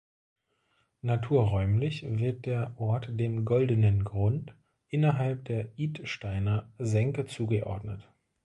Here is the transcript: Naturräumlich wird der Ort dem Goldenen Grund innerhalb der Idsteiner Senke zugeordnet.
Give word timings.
Naturräumlich 1.03 2.03
wird 2.17 2.47
der 2.47 2.73
Ort 2.77 3.07
dem 3.19 3.45
Goldenen 3.45 4.03
Grund 4.03 4.51
innerhalb 4.87 5.45
der 5.45 5.77
Idsteiner 5.77 6.67
Senke 6.79 7.27
zugeordnet. 7.27 8.09